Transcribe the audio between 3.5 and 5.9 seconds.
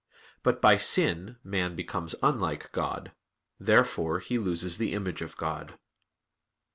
Therefore he loses the image of God.